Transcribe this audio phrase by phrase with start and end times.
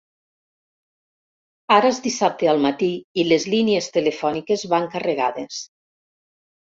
[1.75, 2.89] Ara és dissabte al matí
[3.21, 5.61] i les línies telefòniques van carregades.